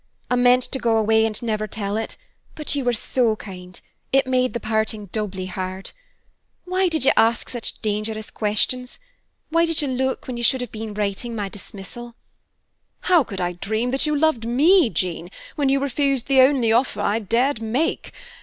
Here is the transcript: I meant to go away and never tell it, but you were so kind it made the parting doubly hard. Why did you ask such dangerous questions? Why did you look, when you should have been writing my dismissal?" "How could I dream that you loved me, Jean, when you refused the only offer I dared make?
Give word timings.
I 0.31 0.35
meant 0.35 0.63
to 0.63 0.79
go 0.79 0.97
away 0.97 1.27
and 1.27 1.39
never 1.43 1.67
tell 1.67 1.95
it, 1.95 2.17
but 2.55 2.73
you 2.73 2.83
were 2.83 2.91
so 2.91 3.35
kind 3.35 3.79
it 4.11 4.25
made 4.25 4.53
the 4.53 4.59
parting 4.59 5.05
doubly 5.11 5.45
hard. 5.45 5.91
Why 6.65 6.87
did 6.87 7.05
you 7.05 7.11
ask 7.15 7.49
such 7.49 7.79
dangerous 7.83 8.31
questions? 8.31 8.97
Why 9.51 9.67
did 9.67 9.79
you 9.79 9.87
look, 9.87 10.25
when 10.25 10.37
you 10.37 10.43
should 10.43 10.61
have 10.61 10.71
been 10.71 10.95
writing 10.95 11.35
my 11.35 11.49
dismissal?" 11.49 12.15
"How 13.01 13.23
could 13.23 13.39
I 13.39 13.51
dream 13.51 13.91
that 13.91 14.07
you 14.07 14.17
loved 14.17 14.43
me, 14.43 14.89
Jean, 14.89 15.29
when 15.55 15.69
you 15.69 15.79
refused 15.79 16.25
the 16.25 16.41
only 16.41 16.71
offer 16.71 16.99
I 16.99 17.19
dared 17.19 17.61
make? 17.61 18.11